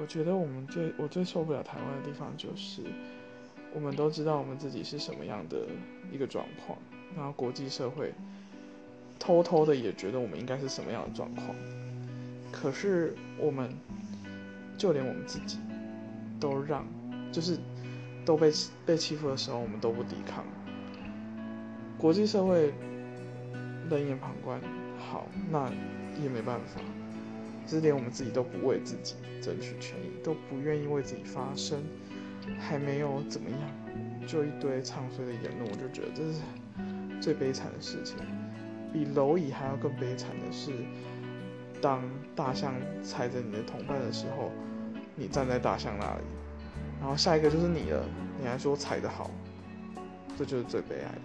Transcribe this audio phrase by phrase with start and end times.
[0.00, 2.82] 我觉得我们最我最受不了台湾的地方就是，
[3.74, 5.66] 我们都知道我们自己是什么样的
[6.10, 6.78] 一个状况，
[7.14, 8.14] 然后国际社会
[9.18, 11.54] 偷偷的也觉得我们应该是什么样的状况，
[12.50, 13.70] 可是我们
[14.78, 15.58] 就连我们自己
[16.40, 16.86] 都让，
[17.30, 17.58] 就是
[18.24, 18.50] 都被
[18.86, 20.46] 被欺负的时候，我们都不抵抗，
[21.98, 22.72] 国际社会
[23.90, 24.58] 冷眼旁观，
[24.98, 25.70] 好，那
[26.22, 26.80] 也没办法。
[27.70, 31.82] 是连我们自己都不为自己争取权益，都不愿意为自己发声，
[32.58, 36.40] 还没有怎么样，就一堆唱衰的言论，我就觉得这是
[37.20, 38.16] 最悲惨的事情。
[38.92, 40.72] 比蝼蚁还要更悲惨的是，
[41.80, 42.02] 当
[42.34, 44.50] 大象踩着你的同伴的时候，
[45.14, 46.24] 你站在大象那里，
[47.00, 48.04] 然后下一个就是你了，
[48.40, 49.30] 你还说踩得好，
[50.36, 51.20] 这就是最悲哀的。